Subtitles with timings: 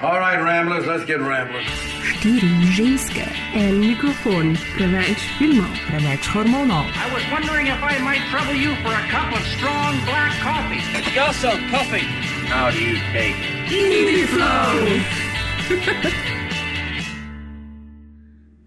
[0.00, 1.66] All right, Ramblers, let's get rambling.
[2.06, 6.86] Štiri ženske, en mikrofon, preveč filmov, preveč hormonov.
[6.94, 10.78] I was wondering if I might trouble you for a cup of strong black coffee.
[11.18, 12.06] Also, coffee.
[12.46, 13.34] How do you take?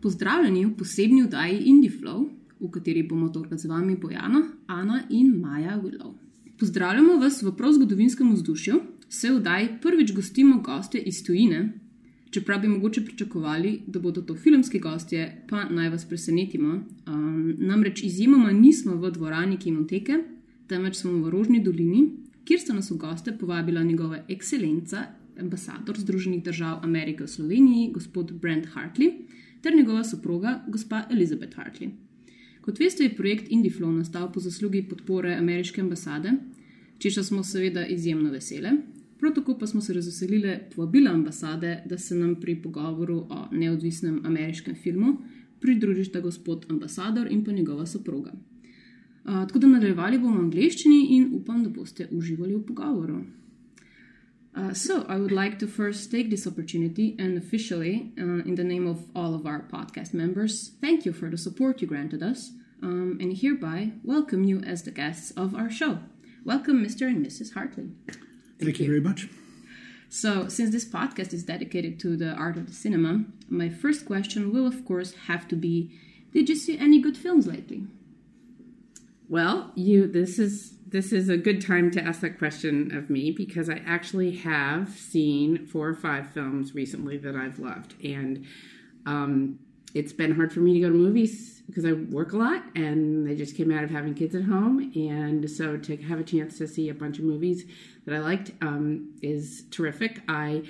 [0.04, 2.28] Pozdravljeni v posebni oddaji IndieFlow,
[2.60, 6.12] v kateri bomo tokrat z vami Bojana, Ana in Maja Willow.
[6.60, 11.74] Pozdravljamo vas v prav zgodovinskem vzdušju, se v oddaji prvič gostimo goste iz tujine,
[12.32, 16.84] čeprav bi mogoče pričakovali, da bodo to filmski gostje, pa naj vas presenetimo.
[17.08, 20.16] Um, namreč izjemoma nismo v dvorani kinoteke,
[20.68, 22.06] temveč smo v Rožni dolini,
[22.48, 25.04] kjer sta nas v goste povabila njegova ekscelenca,
[25.40, 29.12] ambasador Združenih držav Amerike v Sloveniji, gospod Brent Hartley,
[29.62, 31.92] ter njegova soproga, gospa Elizabeth Hartley.
[32.62, 36.32] Kot veste, je projekt IndieFlow nastal po zaslugi podpore ameriške ambasade,
[37.00, 38.72] češa smo seveda izjemno vesele.
[39.22, 44.22] Prav tako pa smo se razveselili povabila ambasade, da se nam pri pogovoru o neodvisnem
[44.26, 45.18] ameriškem filmu
[45.60, 48.32] pridružita gospod ambasador in pa njegova soproga.
[48.32, 53.20] Uh, tako da nadaljevali bomo v angleščini in upam, da boste uživali v pogovoru.
[54.56, 58.64] Uh, so, I would like to first take this opportunity and officially, uh, in the
[58.64, 62.50] name of all of our podcast members, thank you for the support you granted us,
[62.82, 65.98] um, and hereby welcome you as the guests of our show.
[66.44, 67.06] Welcome, Mr.
[67.06, 67.54] and Mrs.
[67.54, 67.92] Hartley.
[68.62, 68.88] Thank, you.
[68.88, 69.28] very much.
[70.10, 74.52] So, since this podcast is dedicated to the art of the cinema, my first question
[74.52, 75.92] will, of course, have to be
[76.34, 77.88] Did you see any good films lately?
[79.30, 83.32] Well, you this is this is a good time to ask that question of me
[83.32, 88.46] because I actually have seen four or five films recently that I've loved, and
[89.06, 89.60] um,
[89.94, 93.28] it's been hard for me to go to movies because I work a lot, and
[93.28, 96.58] they just came out of having kids at home, and so to have a chance
[96.58, 97.66] to see a bunch of movies
[98.06, 100.22] that I liked um, is terrific.
[100.28, 100.64] I,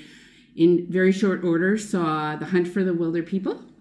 [0.56, 3.72] in very short order, saw The Hunt for the Wilderpeople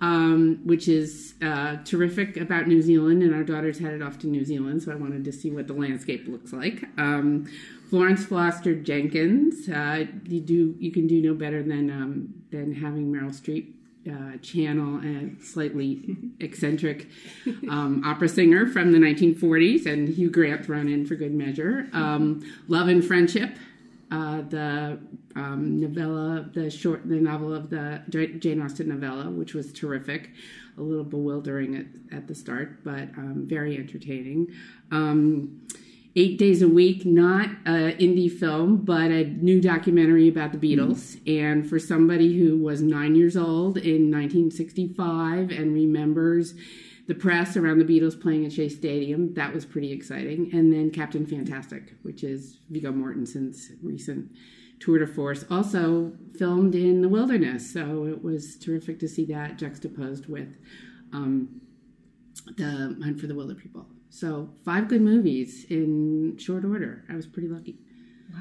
[0.00, 3.22] um, which is uh, terrific about New Zealand.
[3.22, 5.72] And our daughter's headed off to New Zealand, so I wanted to see what the
[5.72, 6.84] landscape looks like.
[6.98, 7.48] Um,
[7.88, 13.12] Florence Foster Jenkins, uh, you do you can do no better than um, than having
[13.12, 13.72] Meryl Streep.
[14.08, 17.08] Uh, channel a slightly eccentric
[17.68, 21.88] um, opera singer from the 1940s, and Hugh Grant thrown in for good measure.
[21.92, 23.56] Um, Love and Friendship,
[24.12, 25.00] uh, the
[25.34, 30.30] um, novella, the short, the novel of the Jane Austen novella, which was terrific,
[30.78, 34.54] a little bewildering at, at the start, but um, very entertaining.
[36.18, 41.18] Eight days a week, not an indie film, but a new documentary about the Beatles.
[41.18, 41.44] Mm-hmm.
[41.44, 46.54] And for somebody who was nine years old in 1965 and remembers
[47.06, 49.34] the press around the Beatles playing at Shea Stadium.
[49.34, 50.50] That was pretty exciting.
[50.54, 54.30] And then Captain Fantastic, which is Viggo Mortensen's recent
[54.80, 57.70] tour de force, also filmed in the wilderness.
[57.70, 60.56] So it was terrific to see that juxtaposed with
[61.12, 61.60] um,
[62.56, 63.84] the Hunt for the Wilderpeople.
[64.10, 67.04] So five good movies in short order.
[67.08, 67.78] I was pretty lucky.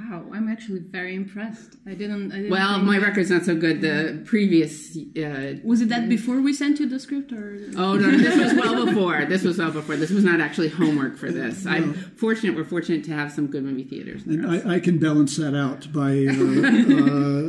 [0.09, 1.77] Wow, I'm actually very impressed.
[1.87, 2.31] I didn't.
[2.31, 3.07] I didn't well, my that...
[3.07, 3.81] record's not so good.
[3.81, 8.11] The previous uh, was it that before we sent you the script, or oh no,
[8.11, 9.25] this was well before.
[9.25, 9.95] This was well before.
[9.95, 11.65] This was not actually homework for this.
[11.65, 11.71] No.
[11.71, 12.55] I'm fortunate.
[12.55, 14.23] We're fortunate to have some good movie theaters.
[14.27, 16.35] I, I, can balance that out by uh,
[17.05, 17.45] uh,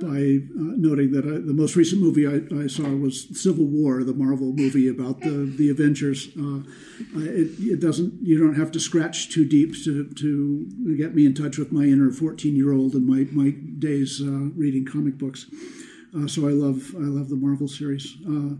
[0.00, 4.02] by uh, noting that I, the most recent movie I, I, saw was Civil War,
[4.02, 6.28] the Marvel movie about the the Avengers.
[6.38, 6.62] Uh,
[7.16, 8.14] it, it doesn't.
[8.22, 11.83] You don't have to scratch too deep to to get me in touch with my
[11.84, 15.46] inner 14 year old and my, my days uh, reading comic books.
[16.16, 18.16] Uh, so I love I love the Marvel series.
[18.26, 18.56] Uh,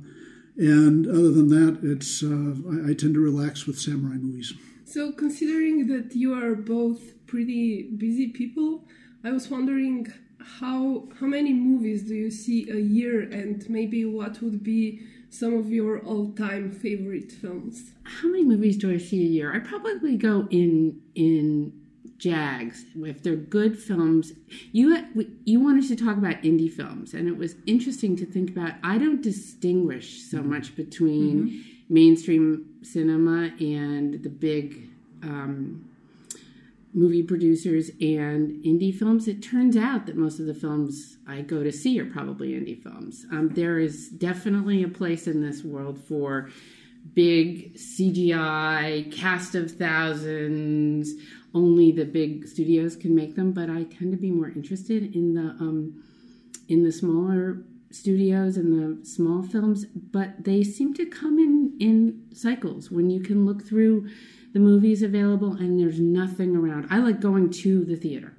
[0.56, 4.52] and other than that, it's uh, I, I, tend to relax with samurai movies.
[4.84, 8.84] So considering that you are both pretty busy people,
[9.24, 10.12] I was wondering
[10.60, 15.54] how how many movies do you see a year, and maybe what would be some
[15.54, 17.92] of your all-time favorite films?
[18.04, 19.52] How many movies do I see a year?
[19.54, 21.72] I probably go in in
[22.18, 24.32] Jags, if they're good films,
[24.72, 25.04] you
[25.44, 28.74] you wanted to talk about indie films, and it was interesting to think about.
[28.82, 30.50] I don't distinguish so mm-hmm.
[30.50, 31.94] much between mm-hmm.
[31.94, 34.88] mainstream cinema and the big
[35.22, 35.88] um,
[36.94, 39.26] movie producers and indie films.
[39.26, 42.80] It turns out that most of the films I go to see are probably indie
[42.80, 43.26] films.
[43.32, 46.50] Um, there is definitely a place in this world for
[47.12, 51.12] big CGI, cast of thousands,
[51.54, 55.34] only the big studios can make them, but I tend to be more interested in
[55.34, 56.02] the um,
[56.68, 59.86] in the smaller studios and the small films.
[59.86, 64.08] But they seem to come in in cycles when you can look through
[64.52, 66.86] the movies available and there's nothing around.
[66.90, 68.36] I like going to the theater.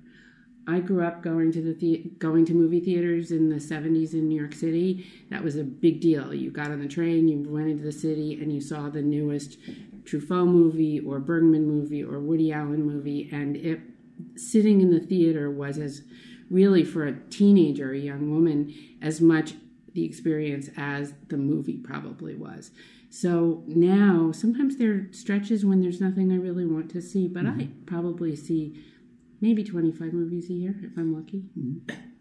[0.67, 4.27] I grew up going to the, the going to movie theaters in the 70s in
[4.27, 5.05] New York City.
[5.29, 6.33] That was a big deal.
[6.33, 9.57] You got on the train, you went into the city, and you saw the newest
[10.05, 13.79] Truffaut movie or Bergman movie or Woody Allen movie, and it
[14.35, 16.01] sitting in the theater was as
[16.49, 19.53] really for a teenager, a young woman, as much
[19.93, 22.71] the experience as the movie probably was.
[23.09, 27.45] So now, sometimes there are stretches when there's nothing I really want to see, but
[27.45, 27.85] I mm-hmm.
[27.85, 28.83] probably see
[29.45, 31.43] maybe 25 movies a year if I'm lucky.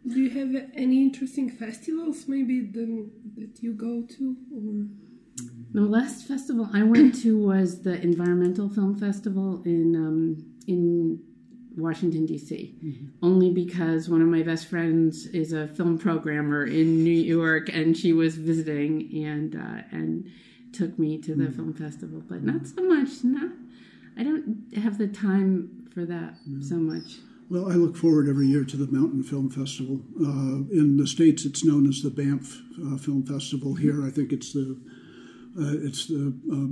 [0.07, 4.87] Do you have any interesting festivals maybe the, that you go to or
[5.73, 10.21] The last festival I went to was the Environmental Film Festival in um,
[10.67, 11.21] in
[11.77, 12.79] Washington D.C.
[13.23, 17.97] Only because one of my best friends is a film programmer in New York, and
[17.97, 18.93] she was visiting
[19.33, 20.31] and uh, and
[20.73, 22.23] took me to the film festival.
[22.31, 23.25] But not so much.
[23.25, 23.51] Not
[24.17, 27.19] I don't have the time for that so much.
[27.51, 30.01] Well, I look forward every year to the Mountain Film Festival.
[30.21, 33.75] Uh, in the states, it's known as the Banff uh, Film Festival.
[33.75, 34.81] Here, I think it's the
[35.57, 36.67] uh, it's the uh,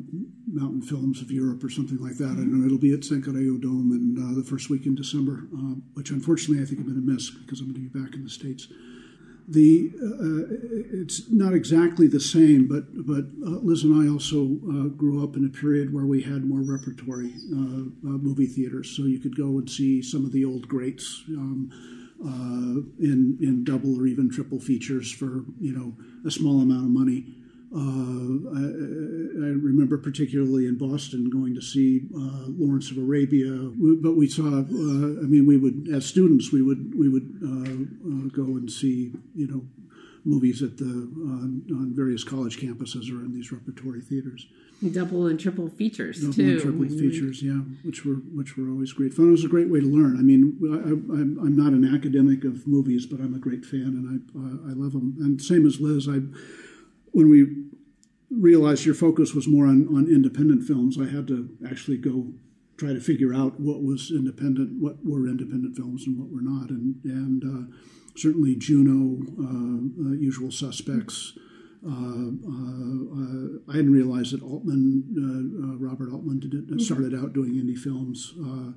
[0.50, 2.34] Mountain Films of Europe or something like that.
[2.34, 5.78] I know it'll be at Cankarjev Dom in uh, the first week in December, uh,
[5.94, 8.24] which unfortunately I think I'm going to miss because I'm going to be back in
[8.24, 8.66] the states.
[9.48, 14.88] The uh, it's not exactly the same, but but uh, Liz and I also uh,
[14.88, 19.02] grew up in a period where we had more repertory uh, uh, movie theaters, so
[19.02, 21.70] you could go and see some of the old greats um,
[22.24, 26.90] uh, in in double or even triple features for you know a small amount of
[26.90, 27.26] money.
[27.74, 27.78] Uh,
[28.54, 33.50] I, I remember particularly in Boston going to see uh, Lawrence of Arabia,
[34.02, 34.44] but we saw.
[34.44, 34.60] Uh,
[35.24, 37.72] I mean, we would as students we would we would uh,
[38.08, 39.62] uh, go and see you know
[40.24, 44.46] movies at the on, on various college campuses or in these repertory theaters.
[44.92, 46.42] Double and triple features Double too.
[46.50, 49.28] and triple you- features, yeah, which were which were always great fun.
[49.28, 50.18] It was a great way to learn.
[50.18, 50.88] I mean, I,
[51.20, 54.70] I'm, I'm not an academic of movies, but I'm a great fan, and I uh,
[54.70, 55.16] I love them.
[55.20, 56.20] And same as Liz, I
[57.12, 57.46] when we
[58.30, 62.32] realized your focus was more on, on independent films, I had to actually go
[62.76, 66.70] try to figure out what was independent, what were independent films, and what were not.
[66.70, 67.76] And and uh,
[68.16, 71.38] certainly Juno, uh, uh, Usual Suspects.
[71.84, 77.32] Uh, uh, I hadn't realized that Altman, uh, uh, Robert Altman, did it, started out
[77.32, 78.34] doing indie films.
[78.38, 78.72] Uh,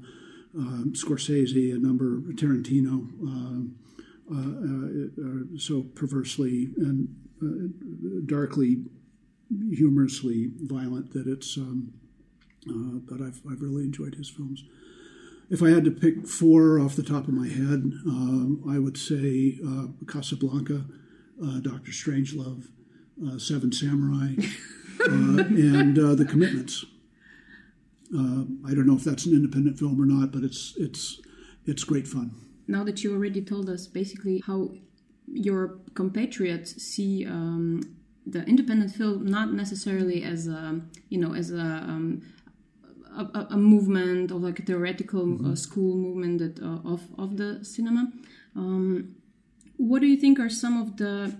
[0.58, 3.76] um, Scorsese, a number, Tarantino, um,
[4.32, 7.10] uh, uh, uh, so perversely and
[8.26, 8.86] darkly,
[9.72, 11.58] humorously violent that it's.
[11.58, 11.94] Um,
[12.68, 14.64] uh, but I've, I've really enjoyed his films.
[15.50, 18.98] If I had to pick four off the top of my head, um, I would
[18.98, 20.86] say uh, Casablanca,
[21.44, 22.66] uh, Doctor Strangelove,
[23.26, 24.34] uh, Seven Samurai,
[25.02, 26.86] uh, and uh, The Commitments.
[28.14, 31.22] Uh, I don't know if that's an independent film or not, but it's it's
[31.66, 32.32] it's great fun.
[32.68, 34.72] Now that you already told us basically how
[35.28, 37.82] your compatriots see um,
[38.26, 42.22] the independent film not necessarily as a you know as a um,
[43.18, 47.64] a, a- movement or like a theoretical uh, school movement that uh, of of the
[47.64, 48.12] cinema.
[48.56, 49.16] Um,
[49.78, 51.36] what do you think are some of the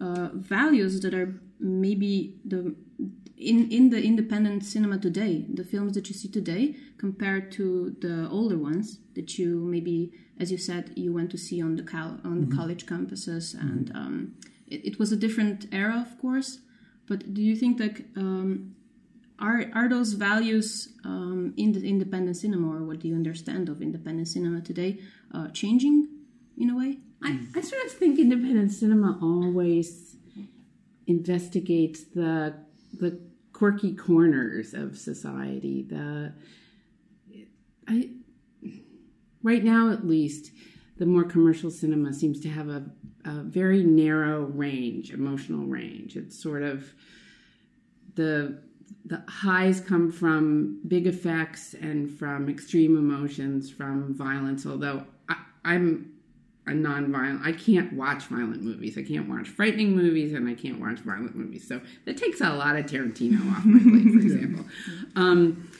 [0.00, 2.74] uh, values that are maybe the
[3.36, 8.28] in in the independent cinema today, the films that you see today, compared to the
[8.30, 12.20] older ones that you maybe, as you said, you went to see on the cal-
[12.24, 14.34] on the college campuses, and um,
[14.66, 16.58] it, it was a different era, of course.
[17.08, 18.76] But do you think like um,
[19.38, 23.80] are are those values um, in the independent cinema, or what do you understand of
[23.80, 25.00] independent cinema today,
[25.34, 26.08] uh, changing
[26.58, 26.98] in a way?
[27.22, 30.16] I, I sort of think independent cinema always
[31.06, 32.54] investigates the
[32.92, 33.20] the
[33.52, 35.82] quirky corners of society.
[35.82, 36.32] The
[37.86, 38.10] I
[39.42, 40.52] right now at least
[40.98, 42.84] the more commercial cinema seems to have a,
[43.24, 46.14] a very narrow range, emotional range.
[46.14, 46.92] It's sort of
[48.14, 48.62] the
[49.06, 54.66] the highs come from big effects and from extreme emotions, from violence.
[54.66, 56.09] Although I, I'm
[56.70, 58.96] a non-violent, I can't watch violent movies.
[58.96, 61.66] I can't watch frightening movies, and I can't watch violent movies.
[61.66, 64.64] So that takes a lot of Tarantino off my plate, for example.
[65.16, 65.70] Um,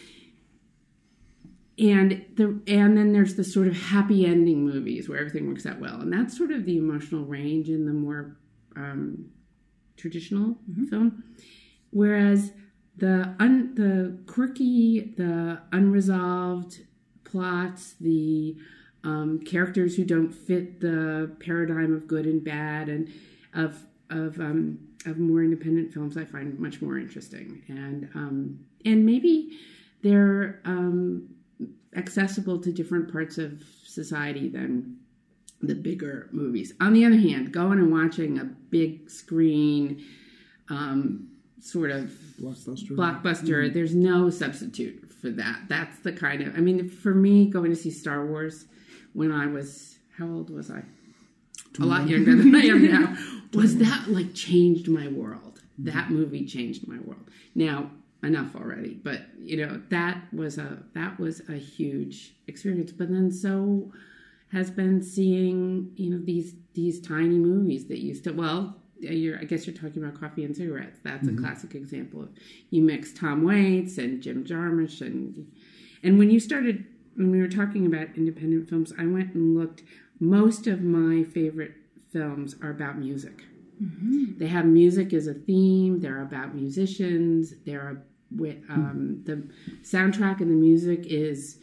[1.78, 5.80] and the and then there's the sort of happy ending movies where everything works out
[5.80, 8.36] well, and that's sort of the emotional range in the more
[8.76, 9.30] um,
[9.96, 10.56] traditional
[10.90, 11.24] film.
[11.90, 12.52] Whereas
[12.96, 16.80] the un, the quirky, the unresolved
[17.24, 18.56] plots, the
[19.04, 23.08] um, characters who don't fit the paradigm of good and bad, and
[23.54, 29.06] of of um, of more independent films, I find much more interesting, and um, and
[29.06, 29.58] maybe
[30.02, 31.28] they're um,
[31.96, 34.96] accessible to different parts of society than
[35.62, 36.72] the bigger movies.
[36.80, 40.04] On the other hand, going and watching a big screen
[40.68, 41.28] um,
[41.60, 42.90] sort of Blockbuster.
[42.92, 45.62] blockbuster, there's no substitute for that.
[45.68, 48.66] That's the kind of I mean, for me, going to see Star Wars
[49.12, 50.82] when I was how old was I?
[51.80, 53.16] A lot younger than I am now.
[53.54, 55.60] Was that like changed my world?
[55.78, 57.24] That movie changed my world.
[57.54, 57.90] Now
[58.22, 62.92] enough already, but you know that was a that was a huge experience.
[62.92, 63.92] But then so
[64.52, 69.44] has been seeing you know these these tiny movies that used to well you're, I
[69.44, 71.00] guess you're talking about coffee and cigarettes.
[71.02, 71.42] That's a mm-hmm.
[71.42, 72.28] classic example of
[72.68, 75.50] you mix Tom Waits and Jim Jarmusch and
[76.02, 76.84] and when you started
[77.16, 79.82] when we were talking about independent films, I went and looked.
[80.18, 81.72] Most of my favorite
[82.12, 83.44] films are about music.
[84.38, 86.00] They have music as a theme.
[86.00, 87.54] They're about musicians.
[87.64, 89.48] They're with um, the
[89.82, 91.58] soundtrack and the music is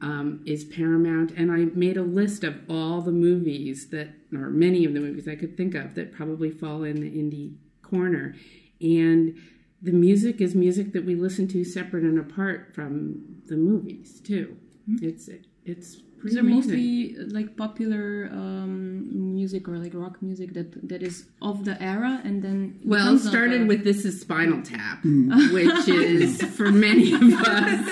[0.00, 1.32] um, is paramount.
[1.32, 5.26] And I made a list of all the movies that, or many of the movies
[5.26, 8.34] I could think of that probably fall in the indie corner.
[8.80, 9.36] And
[9.80, 14.56] the music is music that we listen to separate and apart from the movies too.
[15.02, 15.28] It's
[15.64, 16.54] it's pretty These are amazing.
[16.56, 21.80] mostly uh, like popular um, music or like rock music that that is of the
[21.82, 25.02] era, and then Well, becomes started the- with This is Spinal Tap,
[25.52, 27.90] which is for many of us.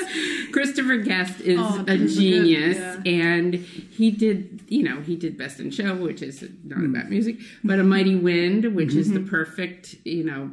[0.52, 5.36] Christopher Guest is Oh, a Christopher genius, Guest, and he did, you know, he did
[5.36, 6.90] Best in Show, which is not Mm.
[6.94, 9.28] about music, but A Mighty Wind, which is the Mm-hmm.
[9.30, 10.52] perfect, you know,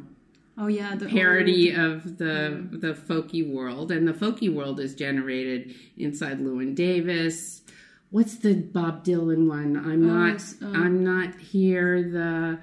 [0.58, 4.94] oh yeah the parody old- of the the folky world, and the folky world is
[4.94, 7.62] generated inside Llewyn Davis.
[8.10, 9.76] What's the Bob Dylan one?
[9.76, 10.34] I'm not.
[10.34, 12.02] it's, uh, I'm not here.
[12.02, 12.58] The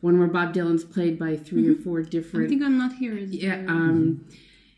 [0.00, 2.48] one where Bob Dylan's played by 3 or four different I different.
[2.50, 3.16] think I'm not here.
[3.16, 3.62] Is yeah.
[3.62, 4.24] the- Um.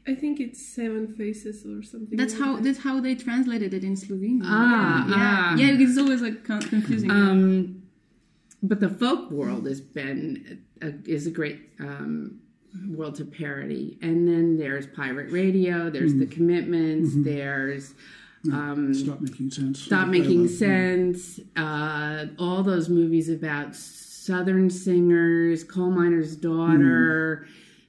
[0.08, 2.16] I think it's Seven Faces or something.
[2.16, 2.62] that's like how that.
[2.64, 4.42] that's how they translated it in Slovenian.
[4.44, 5.06] Ah.
[5.08, 5.56] yeah, ah.
[5.56, 7.10] yeah, it's always like confusing.
[7.10, 7.82] Um,
[8.62, 12.38] but the folk world has been a, is a great um,
[12.88, 15.90] world to parody, and then there's pirate radio.
[15.90, 17.12] There's the commitments.
[17.14, 17.94] There's
[18.52, 19.80] um, Stop making sense.
[19.80, 21.40] Stop Making Sense.
[21.56, 27.46] Uh, all those movies about Southern singers, Coal Miner's Daughter,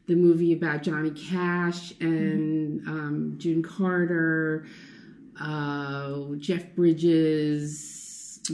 [0.08, 4.66] the movie about Johnny Cash and um, June Carter,
[5.40, 7.97] uh, Jeff Bridges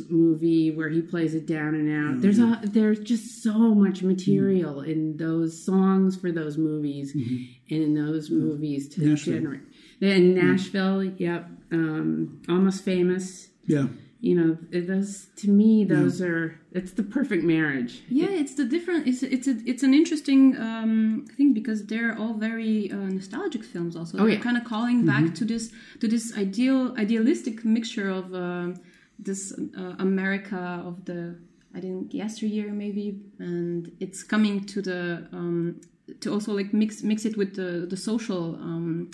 [0.10, 2.22] movie where he plays it down and out.
[2.22, 7.94] There's a there's just so much material in those songs for those movies and in
[7.96, 9.34] those movies to Nashville.
[9.36, 9.62] generate.
[10.00, 13.50] Then Nashville, yep, um, almost famous.
[13.66, 13.88] Yeah.
[14.20, 18.04] You know, it- those to me, those are it's the perfect marriage.
[18.10, 19.06] yeah, it's the different.
[19.06, 23.98] It's it's a, it's an interesting um, thing because they're all very uh, nostalgic films.
[23.98, 24.40] Also, Oh, they're yeah.
[24.40, 28.76] kind of calling back to this to this ideal idealistic mixture of um
[29.20, 31.36] this uh, America of the
[31.75, 35.82] I think yesteryear maybe, and it's coming to the um,
[36.20, 39.10] to also like mix mix it with the the social um,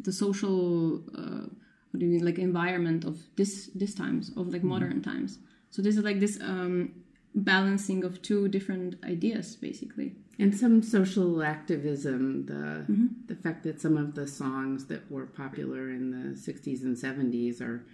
[0.00, 1.46] the social uh,
[1.90, 5.38] what do you mean like environment of this this times of like modern times.
[5.70, 6.92] So this is like this um,
[7.34, 10.14] balancing of two different ideas basically.
[10.38, 13.06] And some social activism, the Mm-hmm.
[13.26, 17.60] the fact that some of the songs that were popular in the '60s and '70s
[17.60, 17.84] are,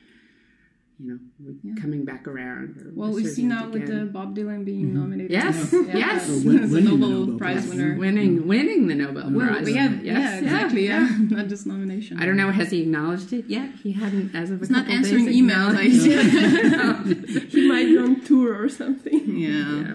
[0.99, 2.77] you know, re- coming back around.
[2.81, 4.05] Or Well, we see resurgent now with the.
[4.07, 5.31] Bob Dylan being nominated.
[5.33, 5.97] Yes, Yeah.
[5.97, 6.29] yes.
[6.31, 7.69] as Win- a winning the Nobel, Nobel Prize Prize.
[7.69, 7.97] winner.
[7.99, 9.69] winning winning the Nobel Well, Prize.
[9.71, 10.87] yeah, Yes, yeah, exactly.
[10.87, 12.21] Yeah, not just nomination.
[12.21, 12.51] I don't know.
[12.53, 13.71] Has he acknowledged it yet?
[13.83, 15.75] He hadn't, as of a He's not answering days, emails.
[15.77, 19.37] I acknowledged he might be on tour or something.
[19.37, 19.51] yeah.
[19.51, 19.95] Yeah.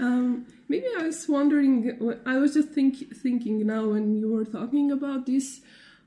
[0.00, 1.92] Um, maybe I was wondering.
[2.26, 5.60] I was just think, thinking now when you were talking about this,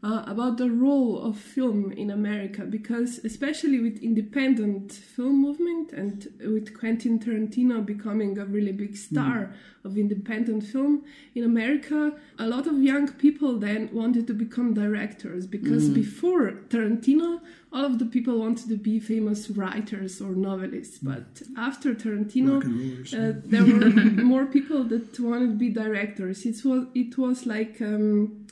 [0.04, 6.28] uh, about the role of film in America, because especially with independent film movement and
[6.42, 9.54] with Quentin Tarantino becoming a really big star
[9.86, 11.04] of independent film
[11.36, 17.40] in America, a lot of young people then wanted to become directors because before Tarantino,
[17.72, 22.66] all of the people wanted to be famous writers or novelists, but after Tarantino, Rock
[22.66, 23.14] and rollers.
[23.14, 23.90] uh, there were
[24.34, 26.46] more people that wanted to be directors.
[26.46, 28.43] It was it was like um,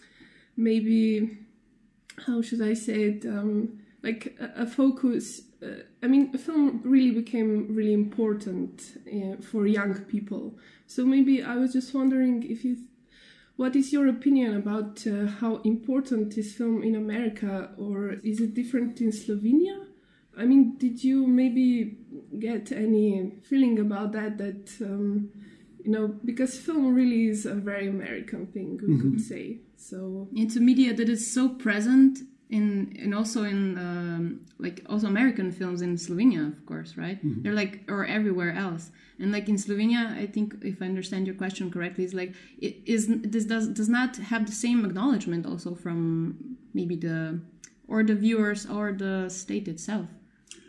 [0.61, 1.37] maybe
[2.25, 3.25] how should I say it?
[3.25, 5.41] Um, like a, a focus.
[5.61, 10.55] Uh, I mean, film really became really important uh, for young people.
[10.87, 12.77] So maybe I was just wondering if you.
[13.57, 18.55] What is your opinion about uh, how important is film in America, or is it
[18.55, 19.85] different in Slovenia?
[20.35, 21.97] I mean, did you maybe
[22.39, 24.37] get any feeling about that?
[24.39, 25.29] That um,
[25.83, 29.59] you know, because film really is a very American thing, we could say.
[29.81, 32.19] So It's a media that is so present
[32.49, 37.19] in and also in um, like also American films in Slovenia, of course, right?
[37.41, 38.91] They're like or everywhere else.
[39.19, 42.75] And like in Slovenia, I think if I understand your question correctly, is like it
[42.85, 47.39] is this does does not have the same acknowledgement also from maybe the
[47.87, 50.07] or the viewers or the state itself.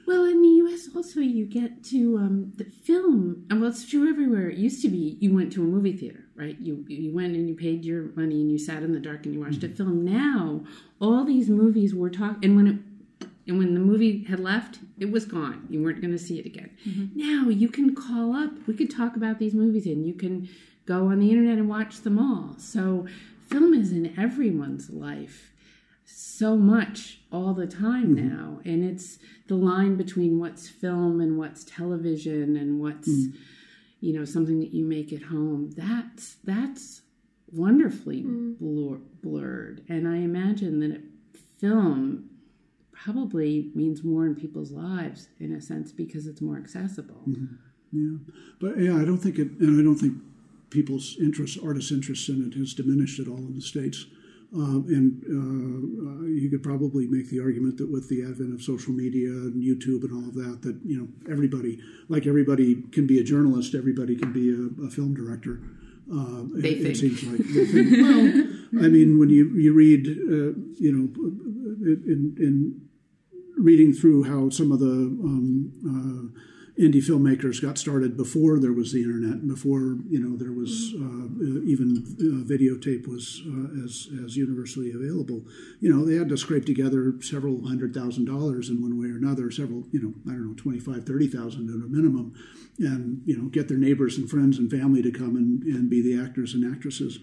[0.07, 0.89] Well, in the U.S.
[0.97, 4.49] also you get to um, the film, and well, it's true everywhere.
[4.51, 6.57] It used to be you went to a movie theater, right?
[6.61, 9.35] You you went and you paid your money and you sat in the dark and
[9.35, 9.77] you watched a mm-hmm.
[9.77, 10.05] film.
[10.05, 10.65] Now
[11.01, 15.11] all these movies were talking, and when it and when the movie had left, it
[15.11, 15.67] was gone.
[15.69, 16.71] You weren't going to see it again.
[16.89, 17.19] Mm-hmm.
[17.19, 18.51] Now you can call up.
[18.67, 20.49] We could talk about these movies, and you can
[20.87, 22.57] go on the internet and watch them all.
[22.59, 23.07] So
[23.49, 25.53] film is in everyone's life
[26.05, 28.29] so much all the time mm-hmm.
[28.29, 33.35] now and it's the line between what's film and what's television and what's mm.
[34.03, 37.03] You know something that you make at home that's that's
[37.53, 38.53] wonderfully mm-hmm.
[38.59, 39.85] blur- blurred.
[39.89, 41.03] And i imagine that
[41.59, 42.29] film
[42.93, 47.23] probably means more in people's lives in a sense because it's more accessible.
[47.29, 47.55] Mm-hmm.
[47.93, 48.19] Yeah,
[48.59, 50.15] but yeah, I don't think it, and I don't think
[50.71, 54.07] people's interest, artists' interest in it, has diminished at all in the states.
[54.55, 58.63] Um, and uh, uh, you could probably make the argument that with the advent of
[58.63, 61.79] social media and YouTube and all of that, that you know everybody,
[62.09, 63.75] like everybody, can be a journalist.
[63.75, 65.61] Everybody can be a, a film director.
[66.13, 66.95] Uh, They it, think.
[66.95, 67.39] it seems like.
[67.39, 67.91] they think.
[68.73, 71.09] well, I mean, when you you read, uh, you know,
[72.13, 72.83] in in
[73.57, 76.41] reading through how some of the um, uh,
[76.79, 81.29] indie filmmakers got started before there was the internet, before you know there was uh,
[81.65, 85.45] even uh, videotape was uh, as as universally available.
[85.81, 89.17] You know, they had to scrape together several hundred thousand dollars in one way or
[89.17, 92.35] another, several you know I don't know twenty five thirty thousand at a minimum,
[92.79, 96.01] and you know get their neighbors and friends and family to come and, and be
[96.01, 97.19] the actors and actresses.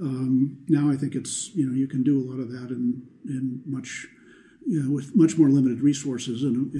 [0.00, 3.02] Um, now I think it's you know you can do a lot of that in
[3.26, 4.06] in much
[4.66, 6.78] you know, with much more limited resources in a,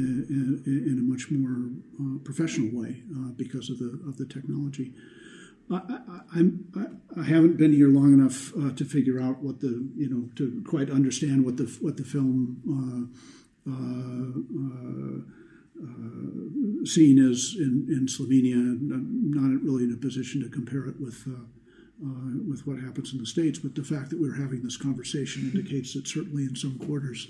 [0.69, 4.95] in, a much more uh, professional way uh, because of the of the technology.
[5.71, 5.81] I,
[6.35, 10.29] I, I, haven't been here long enough uh, to figure out what the you know
[10.37, 14.35] to quite understand what the what the film uh, uh,
[15.83, 18.55] uh, scene is in, in Slovenia.
[18.55, 21.27] I'm not really in a position to compare it with.
[21.27, 21.45] Uh,
[22.05, 25.49] uh, with what happens in the states, but the fact that we're having this conversation
[25.55, 27.29] indicates that certainly in some quarters,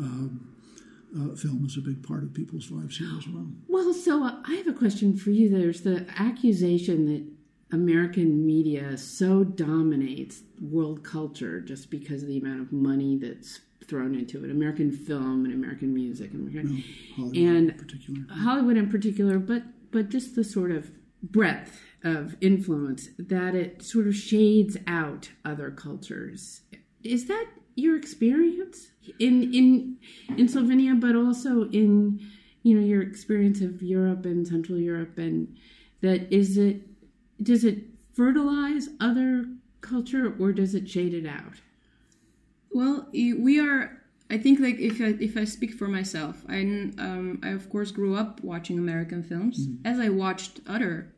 [0.00, 3.46] uh, film is a big part of people's lives here as well.
[3.68, 5.48] Well, so uh, I have a question for you.
[5.48, 12.60] There's the accusation that American media so dominates world culture just because of the amount
[12.60, 14.50] of money that's thrown into it.
[14.50, 16.84] American film and American music and American,
[17.16, 18.20] Hollywood and in particular.
[18.30, 20.90] Hollywood in particular, but but just the sort of
[21.22, 26.62] breadth of influence that it sort of shades out other cultures.
[27.02, 29.96] Is that your experience in in
[30.36, 32.20] in Slovenia, but also in
[32.62, 35.56] you know your experience of Europe and Central Europe, and
[36.00, 36.82] that is it?
[37.42, 39.46] Does it fertilize other
[39.80, 41.60] culture or does it shade it out?
[42.72, 44.00] Well, we are.
[44.30, 47.90] I think like if I if I speak for myself, I um, I of course
[47.92, 51.14] grew up watching American films as I watched other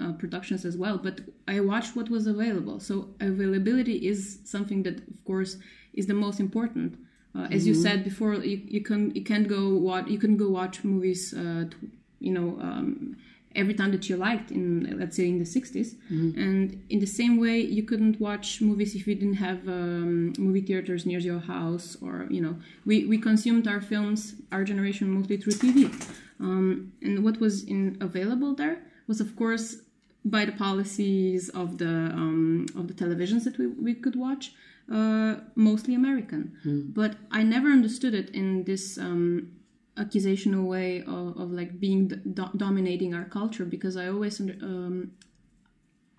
[0.00, 0.98] uh, productions as well.
[0.98, 2.80] But I watched what was available.
[2.80, 5.58] So availability is something that of course
[5.96, 6.98] is the most important.
[7.34, 10.48] Uh, as you said before, you, you can you can't go watch you can go
[10.48, 11.34] watch movies.
[11.34, 11.88] Uh, t-
[12.20, 12.48] you know.
[12.60, 13.16] Um,
[13.56, 15.94] every time that you liked in let's say in the 60s
[16.36, 20.60] and in the same way you couldn't watch movies if you didn't have um, movie
[20.60, 22.54] theaters near your house or you know
[22.84, 25.90] we, we consumed our films our generation mostly through tv
[26.38, 28.78] um, and what was in available there
[29.08, 29.76] was of course
[30.24, 34.52] by the policies of the um, of the televisions that we, we could watch
[34.92, 36.52] uh, mostly american.
[36.94, 39.52] But i never understood it in this um,
[39.96, 45.12] accusational way of, of like being do- dominating our culture because I always under, um,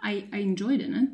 [0.02, 1.10] I I enjoyed in it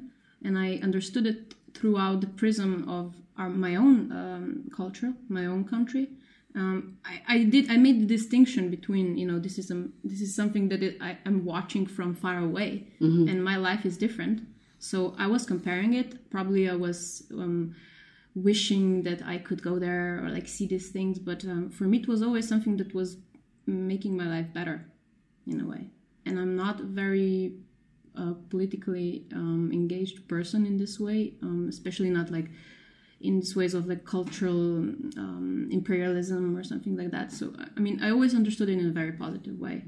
[0.45, 5.63] and I understood it throughout the prism of our my own um, culture, my own
[5.65, 6.09] country.
[6.55, 10.21] Um, I, I did I made the distinction between you know this is a, this
[10.21, 12.87] is something that it, I, I'm watching from far away.
[13.29, 14.41] And my life is different.
[14.83, 16.09] So I was comparing it.
[16.29, 17.23] Probably I was.
[17.31, 17.75] Um,
[18.35, 21.19] wishing that I could go there or like see these things.
[21.19, 23.17] But um, for me, it was always something that was
[23.65, 24.85] making my life better
[25.45, 25.89] in a way.
[26.25, 27.57] And I'm not very
[28.17, 32.49] uh, politically um, engaged person in this way, um, especially not like
[33.21, 34.77] in ways of like cultural
[35.17, 37.31] um, imperialism or something like that.
[37.31, 39.83] So I mean, I always understood it in a very positive way.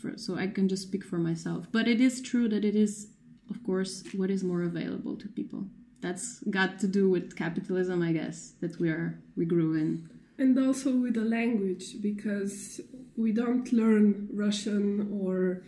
[0.00, 1.66] For, so I can just speak for myself.
[1.72, 3.08] But it is true that it is,
[3.50, 5.62] of course, what is more available to people.
[6.00, 6.26] that's
[6.58, 9.08] got to do with capitalism, I guess, that we are
[9.38, 9.90] we grew in.
[10.42, 12.80] and also with the language because
[13.16, 14.06] we don't learn
[14.44, 14.84] Russian
[15.22, 15.62] or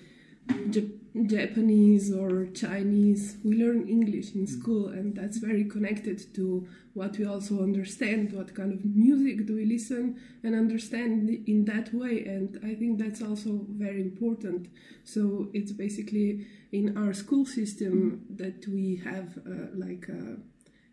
[0.75, 3.37] Jap- Japanese or Chinese.
[3.45, 8.33] We learn English in school, and that's very connected to what we also understand.
[8.33, 12.25] What kind of music do we listen and understand in that way?
[12.25, 14.69] And I think that's also very important.
[15.05, 20.09] So it's basically in our school system that we have uh, like.
[20.09, 20.37] Uh,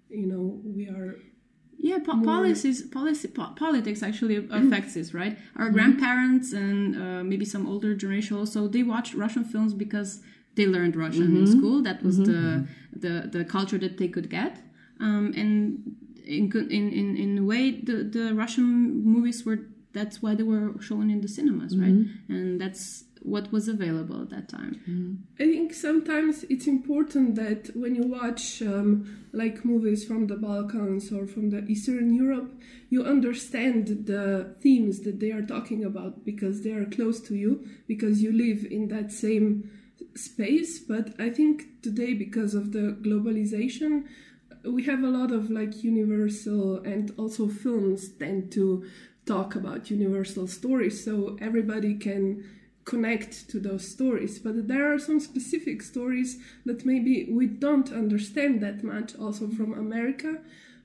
[0.09, 1.19] you know, we are
[1.79, 4.53] Yeah, po- policies, policy, po- politics actually Mm-hmm.
[4.67, 5.37] affects this, right?
[5.55, 10.21] Our grandparents and uh, maybe some older generation also they watched Russian films because
[10.55, 11.57] they learned Russian in Mm-hmm.
[11.59, 11.77] school.
[11.83, 12.67] That was the,
[13.03, 14.53] the the culture that they could get,
[14.99, 15.55] um, and
[16.25, 16.43] in
[16.77, 18.67] in in in a way, the the Russian
[19.13, 19.59] movies were
[19.93, 21.93] that's why they were shown in the cinemas, right?
[21.93, 22.33] Mm-hmm.
[22.33, 25.23] And that's what was available at that time.
[25.39, 31.11] I think sometimes it's important that when you watch um, like movies from the Balkans
[31.11, 32.51] or from the Eastern Europe,
[32.89, 37.67] you understand the themes that they are talking about because they are close to you,
[37.87, 39.69] because you live in that same
[40.15, 40.79] space.
[40.79, 44.05] But I think today, because of the globalization,
[44.63, 48.85] we have a lot of like universal and also films tend to
[49.25, 52.43] talk about universal stories, so everybody can
[52.87, 54.39] connect to those stories.
[54.39, 59.73] But there are some specific stories that maybe we don't understand that much, also from
[59.73, 60.39] America.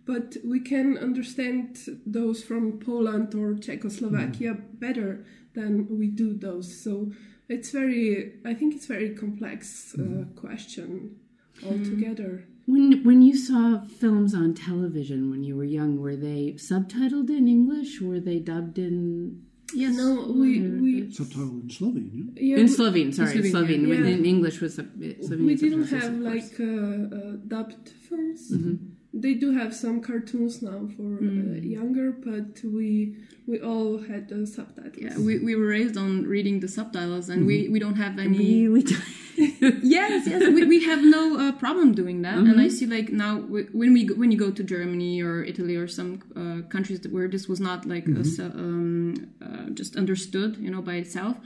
[0.05, 4.79] But we can understand those from Poland or Czechoslovakia mm-hmm.
[4.79, 6.83] better than we do those.
[6.83, 7.12] So
[7.49, 10.35] it's very, I think it's very complex uh, mm-hmm.
[10.35, 11.21] question
[11.65, 12.45] altogether.
[12.45, 12.53] Mm.
[12.65, 17.49] When when you saw films on television when you were young, were they subtitled in
[17.49, 18.01] English?
[18.01, 19.43] Were they dubbed in
[19.75, 22.43] Yes, No, we we Subtitle in Slovene, yeah?
[22.51, 23.13] yeah, in we- Slovene?
[23.13, 23.89] Sorry, Slovene, Slovene.
[23.89, 24.17] When yeah.
[24.17, 28.51] in English was sub- Slovenian we didn't have like uh, uh, dubbed films.
[28.53, 28.77] Mm-hmm.
[29.14, 33.14] They do have some cartoons now for uh, younger, but we
[33.46, 34.96] we all had the subtitles.
[35.03, 38.66] Yeah, we, we were raised on reading the subtitles, and we, we don't have any.
[38.68, 38.96] really.
[39.83, 42.37] yes, yes, we, we have no uh, problem doing that.
[42.38, 42.61] And Mm-hmm.
[42.61, 46.11] I see like now when we when you go to Germany or Italy or some
[46.37, 48.22] uh, countries where this was not like Mm-hmm.
[48.22, 49.14] se- um,
[49.46, 51.37] uh, just understood, you know, by itself.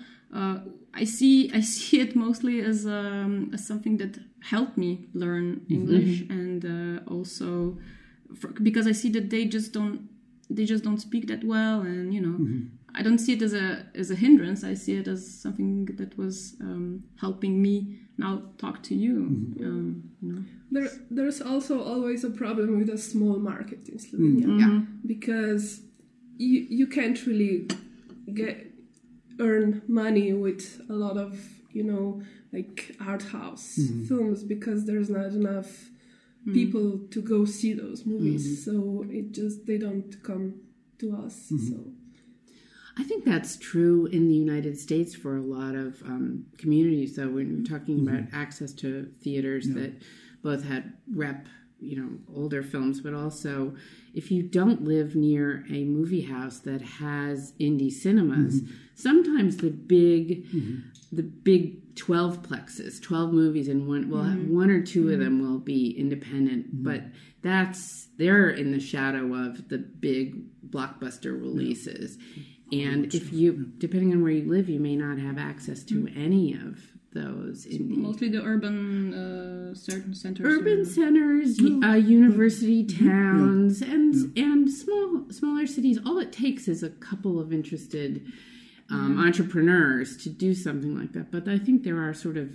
[1.03, 4.19] I see I see it mostly as um, as something that
[4.53, 4.91] helped me
[5.23, 5.75] learn Mm-hmm.
[5.79, 7.79] English and uh, also
[8.39, 9.99] for, because I see that they just don't
[10.57, 12.37] they just don't speak that well and you know
[12.99, 13.67] I don't see it as a
[14.03, 14.61] as a hindrance.
[14.65, 17.75] I see it as something that was um, helping me
[18.17, 19.15] now talk to you.
[19.67, 20.43] Um, you know.
[20.75, 25.65] There, there's also always a problem with a small market in Slovenia because
[26.39, 27.69] you you can't really
[28.41, 28.57] get
[29.41, 31.39] earn money with a lot of
[31.73, 32.23] you know
[32.53, 34.07] like art house mm-hmm.
[34.07, 36.53] films because there's not enough mm-hmm.
[36.53, 38.45] people to go see those movies.
[38.47, 38.71] Mm-hmm.
[38.71, 40.61] So it just they don't come
[40.99, 41.85] to us so.
[42.99, 47.17] I think that's true in the United States for a lot of um, communities.
[47.17, 49.93] Though when we're talking about access to theaters that
[50.43, 51.47] both had rep,
[51.79, 53.75] you know, older films, but also
[54.15, 58.63] if you don't live near a movie house that has indie cinemas,
[58.97, 60.81] sometimes the big, mm-hmm.
[61.13, 64.55] the big twelve plexes, twelve movies in one, well, mm-hmm.
[64.55, 65.23] one or 2 of mm-hmm.
[65.23, 67.03] them will be independent, but
[67.43, 72.19] that's they're in the shadow of the big blockbuster releases.
[72.73, 76.55] And if you, depending on where you live, you may not have access to any
[76.55, 76.81] of
[77.13, 77.97] those indie.
[77.97, 80.47] Mostly the urban uh, certain centers.
[80.47, 85.99] Urban centers, uh, university towns, and and small smaller cities.
[86.05, 88.27] All it takes is a couple of interested
[88.91, 89.27] um, mm-hmm.
[89.27, 91.31] entrepreneurs to do something like that.
[91.31, 92.51] But I think there are sort of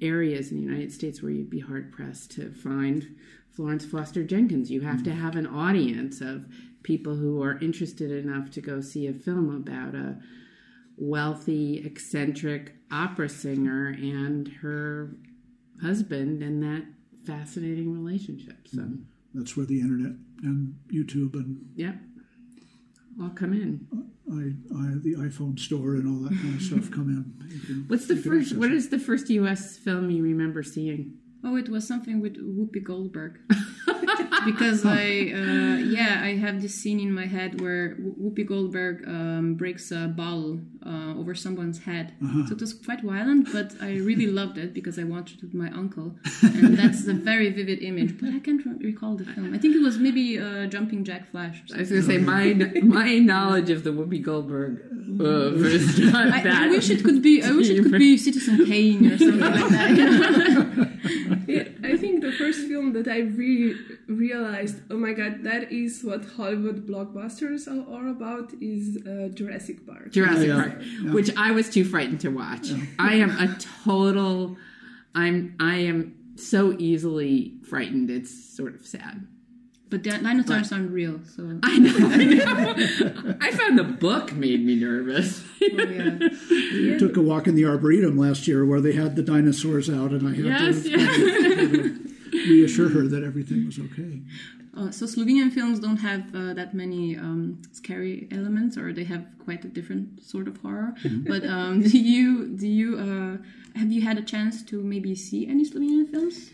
[0.00, 3.16] areas in the United States where you'd be hard pressed to find
[3.54, 4.70] Florence Foster Jenkins.
[4.70, 5.20] You have to mm-hmm.
[5.20, 6.46] have an audience of
[6.82, 10.18] people who are interested enough to go see a film about a
[10.96, 15.14] wealthy, eccentric opera singer and her
[15.82, 16.84] husband and that
[17.24, 18.66] fascinating relationship.
[18.68, 19.02] So, mm-hmm.
[19.34, 20.12] That's where the internet
[20.42, 21.96] and YouTube and yep,
[23.20, 23.86] all come in.
[23.92, 27.60] Uh, I, I, the iPhone store and all that kind of stuff come in.
[27.66, 28.56] Can- What's the first?
[28.56, 29.76] What is the first U.S.
[29.78, 31.17] film you remember seeing?
[31.44, 33.38] Oh, it was something with Whoopi Goldberg.
[34.44, 39.54] because I, uh, yeah, I have this scene in my head where Whoopi Goldberg um,
[39.54, 42.14] breaks a bottle uh, over someone's head.
[42.46, 45.54] So it was quite violent, but I really loved it because I watched it with
[45.54, 48.18] my uncle, and that's a very vivid image.
[48.20, 49.54] But I can't re- recall the film.
[49.54, 51.62] I think it was maybe uh, Jumping Jack Flash.
[51.70, 54.80] Or I was going to say my my knowledge of the Whoopi Goldberg
[55.20, 56.62] uh, is not I, that.
[56.64, 57.42] I wish it could be.
[57.42, 59.88] I wish it could be Citizen Kane or something like that.
[61.08, 61.44] You know?
[61.46, 63.74] Yeah, I think the first film that I really
[64.06, 69.86] realized, oh my god, that is what Hollywood blockbusters are all about is uh, Jurassic
[69.86, 70.12] Park.
[70.12, 71.12] Jurassic Yeah, Park, yeah.
[71.12, 72.68] which I was too frightened to watch.
[72.98, 74.56] I am a total.
[75.14, 75.56] I'm.
[75.58, 78.10] I am so easily frightened.
[78.10, 79.26] It's sort of sad.
[79.90, 81.58] But the dinosaurs aren't real, so.
[81.62, 81.96] I know.
[81.96, 83.36] I know.
[83.40, 85.42] I found the book made me nervous.
[85.62, 86.18] Oh, yeah.
[86.92, 90.10] We took a walk in the Arboretum last year where they had the dinosaurs out,
[90.10, 91.98] and I had yes, to yes.
[92.46, 94.22] reassure her that everything was okay.
[94.76, 99.26] Uh, so Slovenian films don't have uh, that many um, scary elements, or they have
[99.44, 100.94] quite a different sort of horror.
[101.26, 105.48] But um, do you do you uh, have you had a chance to maybe see
[105.48, 106.50] any Slovenian films?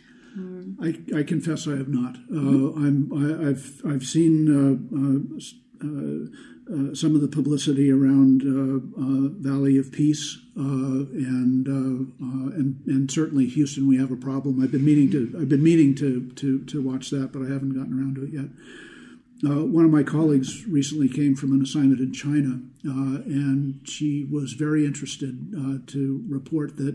[0.83, 2.17] I, I confess I have not.
[2.29, 4.49] Uh, I'm, I, I've I've seen
[6.73, 10.63] uh, some of the publicity around uh, uh, Valley of Peace, uh,
[11.13, 13.87] and, uh, uh, and and certainly Houston.
[13.87, 14.63] We have a problem.
[14.63, 17.75] I've been meaning to I've been meaning to to to watch that, but I haven't
[17.75, 18.47] gotten around to it yet.
[19.45, 24.25] Uh, one of my colleagues recently came from an assignment in China, uh, and she
[24.31, 26.95] was very interested uh, to report that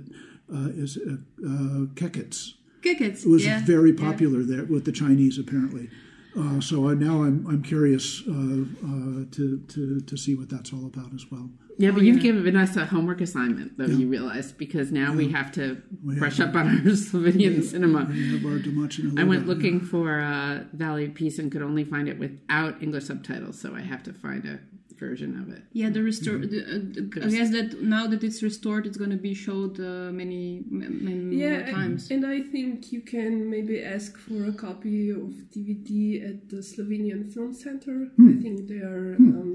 [0.51, 3.25] uh, is uh, uh, Kekec Kickets.
[3.25, 3.61] was yeah.
[3.65, 4.03] very yeah.
[4.03, 5.89] popular there with the Chinese, apparently.
[6.39, 10.71] Uh, so I, now I'm I'm curious uh, uh, to to to see what that's
[10.71, 11.49] all about as well.
[11.77, 15.49] Yeah, but you've given us a homework assignment, though you realize, because now we have
[15.53, 18.05] to brush up on our Slovenian cinema.
[18.09, 19.53] We have our Domaćin I went Loda.
[19.53, 23.75] looking for uh, Valley of Peace and could only find it without English subtitles, so
[23.75, 24.59] I have to find a
[24.99, 25.63] version of it.
[25.81, 26.37] Yeah, the restore.
[26.53, 30.11] The, uh, I guess that now that it's restored, it's going to be showed uh,
[30.21, 32.01] many, many Yeah, more times.
[32.11, 37.21] and I think you can maybe ask for a copy of DVD at the Slovenian
[37.33, 37.95] Film Center.
[38.29, 39.15] I think they are.
[39.19, 39.51] Um,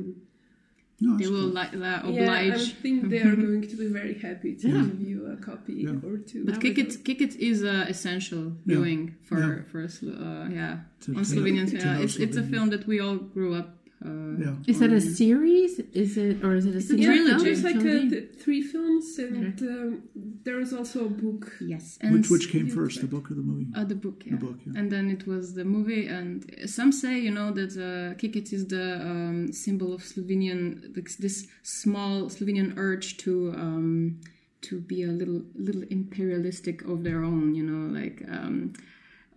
[1.06, 1.60] No, they will cool.
[1.60, 5.18] li- uh, yeah, I think they are going to be very happy to give you
[5.34, 5.78] a copy
[6.08, 6.44] or two.
[6.48, 9.62] But Kick It, Kick It is uh, essential viewing for Yeah.
[9.70, 11.70] for a uh, yeah To- on to- Slovenians.
[11.72, 13.68] Yeah, it's it's a film that we all grew up.
[14.04, 14.54] Uh, yeah.
[14.66, 15.78] Is it a series?
[15.92, 17.30] Is it or is it a a single trilogy.
[17.30, 17.44] film?
[17.44, 18.10] There's like uh, Trilogy?
[18.10, 20.02] th- three films, and um,
[20.46, 21.52] there is also a book.
[21.60, 23.66] Yes, and Which which came you- first, the book or the movie?
[23.74, 24.36] Uh, the book, yeah.
[24.36, 24.78] book, yeah.
[24.78, 28.66] And then it was the movie, and some say, you know, that uh, Kekec is
[28.68, 34.20] the um, symbol of Slovenian, this, this small Slovenian urge to um,
[34.62, 38.22] to be a little little imperialistic of their own, you know, like.
[38.28, 38.72] Um,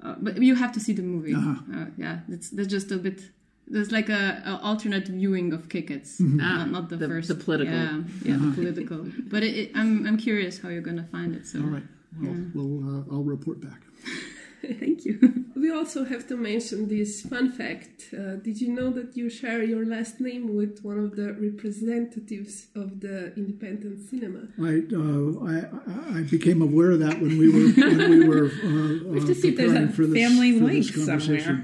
[0.03, 1.33] uh, but you have to see the movie.
[1.33, 1.55] Uh-huh.
[1.75, 3.21] Uh, yeah, that's that's just a bit.
[3.69, 6.39] There's like a, a alternate viewing of Kikits, Mm-hmm.
[6.41, 7.27] Ah, not, not the, the- first.
[7.27, 7.73] the political.
[7.73, 9.05] Yeah, yeah, the political.
[9.33, 11.45] But it, it, I'm I'm curious how you're gonna find it.
[11.45, 11.83] So All right.
[12.21, 13.81] Well, we'll uh, I'll report back.
[14.79, 15.45] thank you.
[15.55, 18.13] We also have to mention this fun fact.
[18.13, 22.67] Uh, did you know that you share your last name with one of the representatives
[22.75, 24.47] of the independent cinema?
[24.61, 25.55] I, uh, I
[25.93, 29.27] I- I became aware of that when we were when we were uh, have uh,
[29.27, 31.55] to see if there's preparing a for this, family for link this conversation.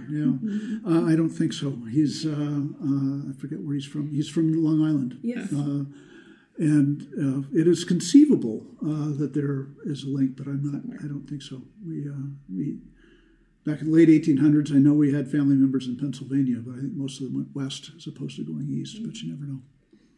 [0.86, 1.70] Yeah, uh, I don't think so.
[1.92, 4.10] He's uh, uh, I forget where he's from.
[4.12, 5.20] He's from Long Island.
[5.22, 5.52] Yes.
[6.58, 11.04] And uh, it is conceivable uh, that there is a link, but I'm not.
[11.04, 11.62] I don't think so.
[11.86, 12.78] We uh, we
[13.66, 14.72] back in the late 1800s.
[14.72, 17.56] I know we had family members in Pennsylvania, but I think most of them went
[17.56, 19.00] west as opposed to going east.
[19.04, 19.62] But you never know.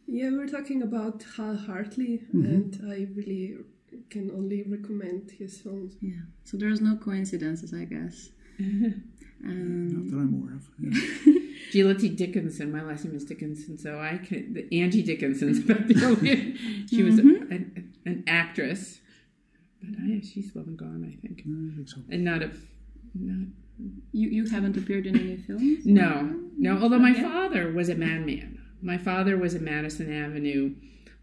[0.06, 3.56] Yeah, we're talking about Hal Hartley, and I really
[4.10, 5.96] can only recommend his films.
[6.00, 6.22] Yeah.
[6.44, 8.28] So there's no coincidences, I guess.
[8.60, 9.02] Um,
[9.40, 10.68] Not that I'm aware of.
[10.78, 11.42] Yeah.
[11.76, 12.08] Sheila T.
[12.08, 12.72] Dickinson.
[12.72, 14.54] My last name is Dickinson, so I can.
[14.54, 16.56] The Angie Dickinson's about the only.
[16.86, 19.00] She was an, an actress,
[19.82, 21.98] but I, she's long gone, I think, I think so.
[22.10, 22.50] and not a.
[23.14, 23.48] Not,
[24.12, 25.84] you you haven't appeared in any films?
[25.84, 26.78] no, no.
[26.80, 28.58] Although my father was a madman.
[28.80, 30.74] My father was a Madison Avenue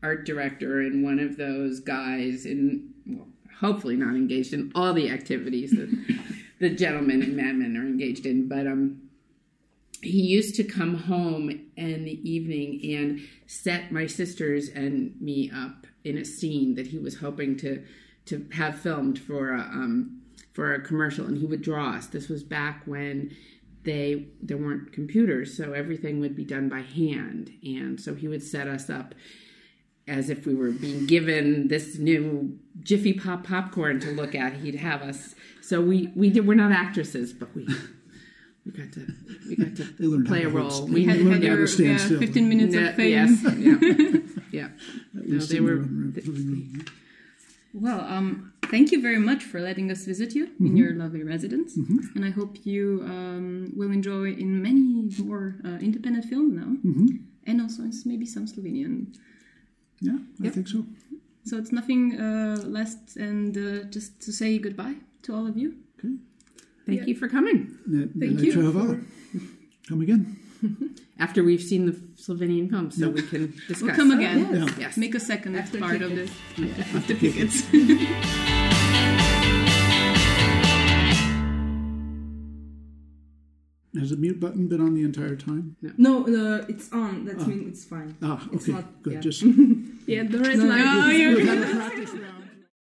[0.03, 3.27] art director and one of those guys in, well,
[3.59, 5.89] hopefully not engaged in all the activities that
[6.59, 8.99] the gentlemen and madmen are engaged in, but um,
[10.03, 15.87] he used to come home in the evening and set my sisters and me up
[16.03, 17.83] in a scene that he was hoping to
[18.25, 20.21] to have filmed for a um,
[20.53, 22.07] for a commercial, and he would draw us.
[22.07, 23.35] This was back when
[23.83, 28.43] they there weren't computers, so everything would be done by hand, and so he would
[28.43, 29.15] set us up
[30.07, 34.53] as if we were being given this new Jiffy Pop popcorn to look at.
[34.53, 35.35] He'd have us.
[35.61, 36.47] So we we did.
[36.47, 37.67] We're not actresses, but we
[38.65, 39.01] we got to
[39.47, 40.69] we got to They learned play how a to role.
[40.69, 42.19] hold- We Had, had how to your stand yeah, still.
[42.19, 43.11] 15 minutes Yeah, of fame.
[43.11, 44.19] Yes, yeah,
[44.51, 44.67] yeah.
[45.13, 45.75] No, they were.
[45.77, 46.85] their own living room.
[47.73, 51.75] Well, um, thank you very much for letting us visit you in your lovely residence,
[52.15, 56.77] and I hope you um, will enjoy in many more uh, independent films now,
[57.47, 59.15] and also maybe some Slovenian.
[60.01, 60.53] Yeah, I Yep.
[60.53, 60.85] think so.
[61.45, 65.73] So it's nothing uh, less and uh, just to say goodbye to all of you.
[65.97, 66.13] Okay.
[66.85, 67.05] Thank Yeah.
[67.07, 67.77] you for coming.
[68.19, 69.01] Thank you Trevor.
[69.87, 70.37] Come again.
[71.19, 73.81] After we've seen the Slovenian film, so we can discuss.
[73.81, 74.39] We'll come again.
[74.53, 74.67] Yeah.
[74.79, 74.97] Yes.
[74.97, 76.31] Make a second After part of this.
[76.55, 76.95] tickets.
[76.95, 77.63] After tickets.
[83.99, 85.75] Has the mute button been on the entire time?
[85.97, 87.25] No, uh, it's on.
[87.25, 88.17] That means it's fine.
[88.23, 89.13] Ah, It's okay, not- good.
[89.13, 89.19] yeah.
[89.19, 89.41] Just
[90.07, 90.83] Yeah, the red No, light.
[90.83, 92.13] no, is-